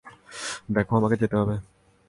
দেখো, 0.71 0.93
আমাকে 0.95 1.15
যেতে 1.17 1.35
হবে। 1.35 1.55